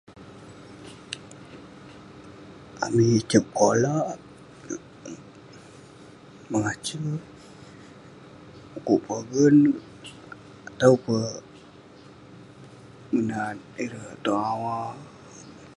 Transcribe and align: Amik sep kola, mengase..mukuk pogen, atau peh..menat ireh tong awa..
Amik 2.85 3.27
sep 3.31 3.45
kola, 3.57 3.95
mengase..mukuk 6.49 8.99
pogen, 9.07 9.55
atau 10.69 10.93
peh..menat 11.03 13.57
ireh 13.83 14.11
tong 14.23 14.43
awa.. 14.51 14.77